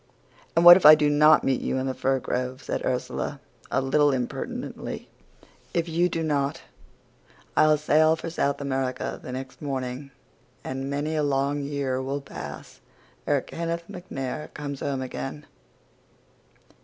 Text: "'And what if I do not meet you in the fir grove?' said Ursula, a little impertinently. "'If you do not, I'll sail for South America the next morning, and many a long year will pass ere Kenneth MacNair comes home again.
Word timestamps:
"'And 0.55 0.65
what 0.65 0.77
if 0.77 0.83
I 0.83 0.95
do 0.95 1.11
not 1.11 1.43
meet 1.43 1.61
you 1.61 1.77
in 1.77 1.85
the 1.85 1.93
fir 1.93 2.17
grove?' 2.17 2.63
said 2.63 2.83
Ursula, 2.83 3.39
a 3.69 3.81
little 3.81 4.11
impertinently. 4.11 5.09
"'If 5.75 5.87
you 5.87 6.09
do 6.09 6.23
not, 6.23 6.63
I'll 7.55 7.77
sail 7.77 8.15
for 8.15 8.31
South 8.31 8.59
America 8.59 9.19
the 9.21 9.31
next 9.31 9.61
morning, 9.61 10.09
and 10.63 10.89
many 10.89 11.15
a 11.15 11.21
long 11.21 11.61
year 11.61 12.01
will 12.01 12.19
pass 12.21 12.79
ere 13.27 13.41
Kenneth 13.41 13.83
MacNair 13.89 14.51
comes 14.55 14.79
home 14.79 15.03
again. 15.03 15.45